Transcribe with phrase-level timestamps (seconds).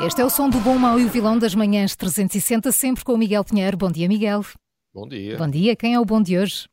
[0.00, 3.14] Este é o som do bom, mau e o vilão das manhãs 360, sempre com
[3.14, 3.76] o Miguel Pinheiro.
[3.76, 4.44] Bom dia, Miguel.
[4.94, 5.36] Bom dia.
[5.36, 5.74] Bom dia.
[5.74, 6.68] Quem é o bom de hoje?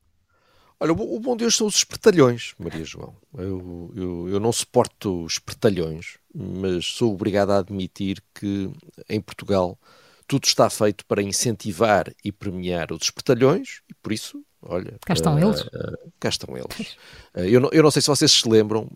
[0.80, 3.16] Olha, o bom de hoje são os espertalhões, Maria João.
[3.36, 8.70] Eu, eu, eu não suporto espertalhões, mas sou obrigado a admitir que
[9.10, 9.80] em Portugal
[10.28, 15.36] tudo está feito para incentivar e premiar os espertalhões e por isso Olha, cá estão
[15.36, 15.62] uh, eles.
[15.62, 16.98] Uh, cá estão eles.
[17.36, 18.90] Uh, eu, não, eu, não, sei se vocês se lembram,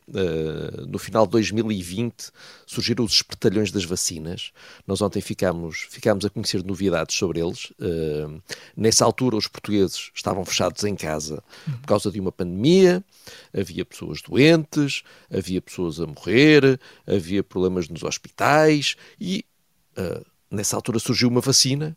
[0.88, 2.32] no final de 2020
[2.66, 4.52] surgiram os espertalhões das vacinas.
[4.88, 7.72] Nós ontem ficámos, ficámos a conhecer novidades sobre eles.
[8.76, 11.44] nessa altura, os portugueses estavam fechados em casa
[11.82, 13.04] por causa de uma pandemia,
[13.54, 19.46] havia pessoas doentes, havia pessoas a morrer, havia problemas nos hospitais e
[20.50, 21.96] nessa altura surgiu uma vacina.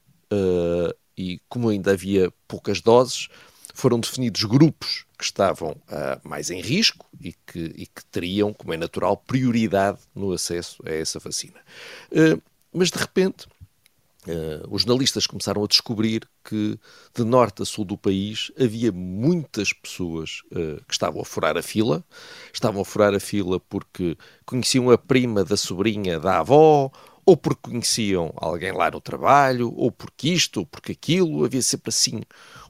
[1.16, 3.28] e como ainda havia poucas doses,
[3.72, 8.72] foram definidos grupos que estavam uh, mais em risco e que, e que, teriam, como
[8.74, 11.60] é natural, prioridade no acesso a essa vacina.
[12.10, 13.46] Uh, mas de repente,
[14.26, 16.78] uh, os jornalistas começaram a descobrir que
[17.14, 20.42] de norte a sul do país havia muitas pessoas
[20.88, 22.04] que estavam a furar a fila.
[22.52, 26.90] Estavam a furar a fila porque conheciam a prima da sobrinha da avó
[27.24, 31.88] ou porque conheciam alguém lá no trabalho, ou porque isto, ou porque aquilo, havia sempre
[31.90, 32.20] assim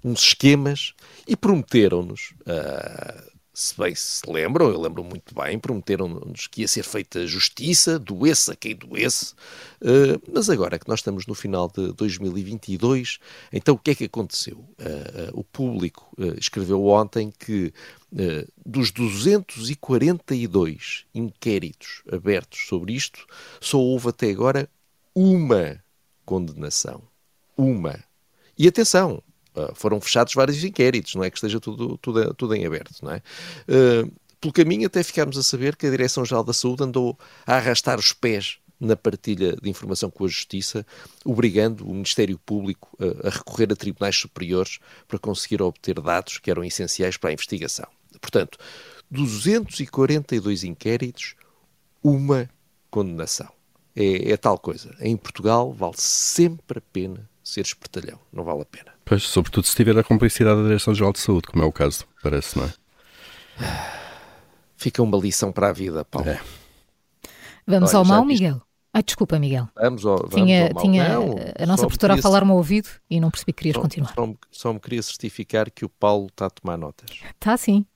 [0.05, 0.95] uns esquemas
[1.27, 6.85] e prometeram-nos, uh, se bem se lembram, eu lembro muito bem, prometeram-nos que ia ser
[6.85, 9.35] feita justiça, doeça quem doesse,
[9.83, 13.19] uh, mas agora que nós estamos no final de 2022,
[13.53, 14.57] então o que é que aconteceu?
[14.57, 17.75] Uh, o público escreveu ontem que
[18.65, 23.27] dos 242 inquéritos abertos sobre isto,
[23.59, 24.69] só houve até agora
[25.15, 25.83] uma
[26.25, 27.03] condenação.
[27.57, 28.05] Uma.
[28.59, 29.32] E atenção, Uh,
[29.75, 33.23] foram fechados vários inquéritos, não é que esteja tudo, tudo, tudo em aberto, não é?
[33.69, 37.99] Uh, pelo caminho até ficámos a saber que a Direção-Geral da Saúde andou a arrastar
[37.99, 40.85] os pés na partilha de informação com a Justiça,
[41.25, 46.51] obrigando o Ministério Público a, a recorrer a tribunais superiores para conseguir obter dados que
[46.51, 47.87] eram essenciais para a investigação.
[48.21, 48.59] Portanto,
[49.09, 51.37] 242 inquéritos,
[52.03, 52.51] uma
[52.91, 53.49] condenação.
[53.95, 54.97] É, é tal coisa.
[55.01, 58.93] Em Portugal vale sempre a pena ser espertalhão, não vale a pena.
[59.05, 62.57] Pois, sobretudo se tiver a complicidade da Direção-Geral de Saúde, como é o caso, parece,
[62.59, 62.73] não é?
[64.77, 66.29] Fica uma lição para a vida, Paulo.
[66.29, 66.41] É.
[67.67, 68.61] Vamos Olha, ao mal, Miguel?
[68.95, 69.69] Ai, desculpa, Miguel.
[69.75, 70.83] Vamos ao, vamos tinha, ao mal.
[70.83, 73.81] Tinha não, a nossa produtora a falar-me ao ouvido e não percebi que querias só,
[73.81, 74.13] continuar.
[74.15, 77.11] Só, só, me queria certificar que o Paulo está a tomar notas.
[77.11, 77.87] Está sim.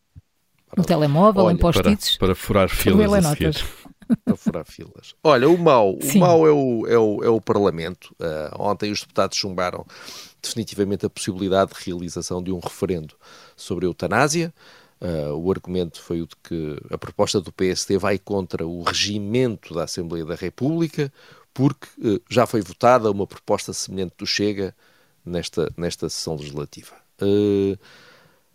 [0.77, 2.17] No telemóvel, Olha, em post-its.
[2.17, 3.65] Para, para furar filas a notas.
[4.25, 5.15] Para furar filas.
[5.23, 8.15] Olha, o mal, o mal é o, é o, é o Parlamento.
[8.21, 9.85] Uh, ontem os deputados chumbaram
[10.43, 13.15] definitivamente a possibilidade de realização de um referendo
[13.57, 14.53] sobre a eutanásia.
[15.01, 19.75] Uh, o argumento foi o de que a proposta do PSD vai contra o regimento
[19.75, 21.13] da Assembleia da República,
[21.53, 24.75] porque uh, já foi votada uma proposta semelhante do Chega
[25.25, 26.95] nesta, nesta sessão legislativa.
[27.21, 27.79] Uh,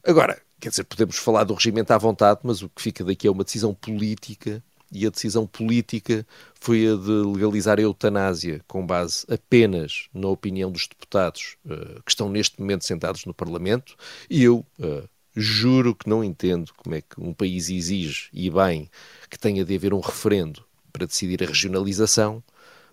[0.04, 3.32] agora, quer dizer, podemos falar do regimento à vontade, mas o que fica daqui é
[3.32, 6.26] uma decisão política e a decisão política
[6.60, 12.12] foi a de legalizar a eutanásia com base apenas na opinião dos deputados uh, que
[12.12, 13.96] estão neste momento sentados no Parlamento,
[14.30, 18.90] e eu uh, juro que não entendo como é que um país exige, e bem,
[19.30, 22.44] que tenha de haver um referendo para decidir a regionalização,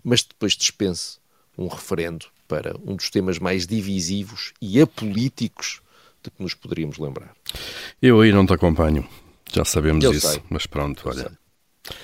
[0.03, 1.19] mas depois dispense
[1.57, 5.81] um referendo para um dos temas mais divisivos e apolíticos
[6.23, 7.33] de que nos poderíamos lembrar.
[8.01, 9.07] Eu aí não te acompanho,
[9.51, 10.41] já sabemos eu isso, sei.
[10.49, 11.31] mas pronto, olha.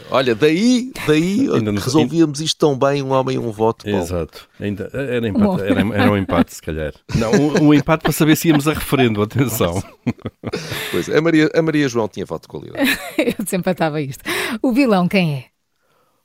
[0.10, 1.48] Olha, daí, daí
[1.82, 3.86] resolvíamos isto tão bem, um homem um voto.
[3.86, 4.00] Paulo.
[4.00, 4.48] Exato.
[4.60, 6.94] Ainda, era, empate, era, era, um empate, se calhar.
[7.16, 9.82] Não, um, um, empate para saber se íamos a referendo, atenção.
[10.92, 13.00] Pois, a Maria, a Maria João tinha voto de qualidade.
[13.18, 14.24] Eu desempatava isto.
[14.62, 15.46] O vilão quem é?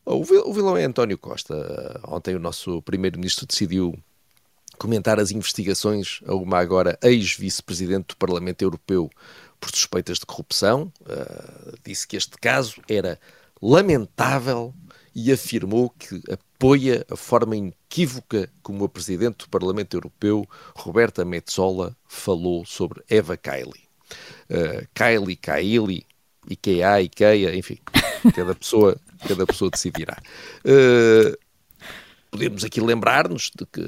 [0.04, 2.00] O, o vilão é António Costa.
[2.06, 3.98] Ontem o nosso primeiro-ministro decidiu
[4.78, 9.10] comentar as investigações a uma agora ex-vice-presidente do Parlamento Europeu
[9.60, 10.92] por suspeitas de corrupção.
[11.02, 13.20] Uh, disse que este caso era
[13.60, 14.74] lamentável
[15.14, 21.96] e afirmou que apoia a forma inequívoca como a Presidente do Parlamento Europeu, Roberta Metsola,
[22.06, 23.90] falou sobre Eva Kaili.
[24.50, 26.06] uh, Kylie, Kylie,
[26.48, 27.78] IKEA, IKEA, enfim,
[28.34, 28.96] cada pessoa,
[29.26, 30.16] cada pessoa decidirá.
[30.64, 31.36] Uh,
[32.30, 33.84] podemos aqui lembrar-nos de que,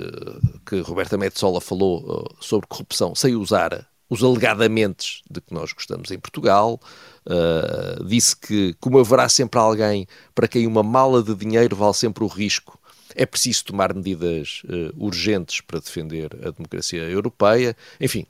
[0.67, 6.11] que Roberta Metsola falou uh, sobre corrupção sem usar os alegadamente de que nós gostamos
[6.11, 6.79] em Portugal.
[7.25, 12.23] Uh, disse que, como haverá sempre alguém para quem uma mala de dinheiro vale sempre
[12.23, 12.79] o risco,
[13.15, 17.75] é preciso tomar medidas uh, urgentes para defender a democracia europeia.
[17.99, 18.27] Enfim,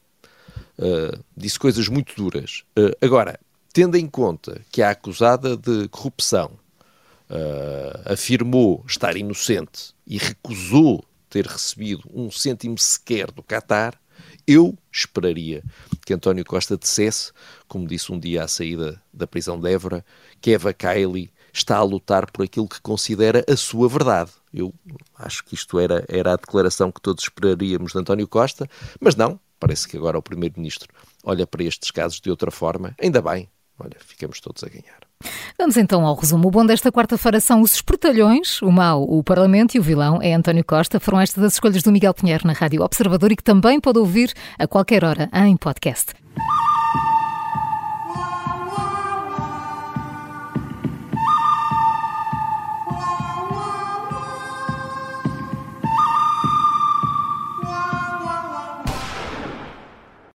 [0.79, 2.63] uh, disse coisas muito duras.
[3.03, 3.41] agora,
[3.73, 6.53] tendo em conta que a acusada de corrupção
[8.05, 13.99] afirmou estar inocente e recusou ter recebido um cêntimo sequer do Qatar,
[14.47, 15.63] eu esperaria
[16.05, 17.33] que António Costa dissesse,
[17.69, 20.05] como disse um dia à saída da prisão de Évora,
[20.41, 24.31] que Eva Kaili está a lutar por aquilo que considera a sua verdade.
[24.53, 24.73] Eu
[25.19, 28.69] acho que isto era, era a declaração que todos esperaríamos de António Costa,
[29.01, 30.93] mas não, parece que agora o Primeiro-Ministro
[31.23, 32.95] olha para estes casos de outra forma.
[33.01, 33.49] Ainda bem,
[33.79, 35.01] olha, ficamos todos a ganhar.
[35.59, 36.49] Vamos então ao resumo.
[36.49, 40.35] O bom desta quarta-feira são os espertalhões, o mau, o Parlamento e o vilão é
[40.35, 41.01] António Costa.
[41.01, 44.33] Foram estas as escolhas do Miguel Pinheiro na Rádio Observador e que também pode ouvir
[44.59, 46.15] a qualquer hora em podcast.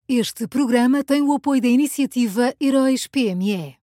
[0.06, 3.76] Este programa tem o apoio da iniciativa Heróis PME.